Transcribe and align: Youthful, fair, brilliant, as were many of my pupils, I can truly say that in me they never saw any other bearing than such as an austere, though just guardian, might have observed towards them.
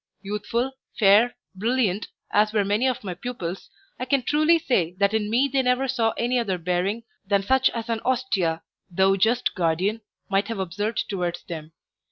Youthful, 0.23 0.71
fair, 0.97 1.35
brilliant, 1.53 2.07
as 2.31 2.53
were 2.53 2.65
many 2.65 2.87
of 2.87 3.03
my 3.03 3.13
pupils, 3.13 3.69
I 3.99 4.05
can 4.05 4.23
truly 4.23 4.57
say 4.57 4.95
that 4.97 5.13
in 5.13 5.29
me 5.29 5.47
they 5.47 5.61
never 5.61 5.87
saw 5.87 6.09
any 6.17 6.39
other 6.39 6.57
bearing 6.57 7.03
than 7.27 7.43
such 7.43 7.69
as 7.69 7.87
an 7.87 8.01
austere, 8.03 8.63
though 8.89 9.15
just 9.15 9.53
guardian, 9.53 10.01
might 10.27 10.47
have 10.47 10.57
observed 10.57 11.07
towards 11.07 11.43
them. 11.43 11.73